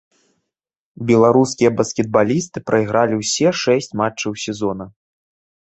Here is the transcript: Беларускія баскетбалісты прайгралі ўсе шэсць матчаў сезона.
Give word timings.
Беларускія 1.11 1.69
баскетбалісты 1.81 2.57
прайгралі 2.71 3.21
ўсе 3.21 3.47
шэсць 3.65 3.93
матчаў 4.03 4.31
сезона. 4.47 4.91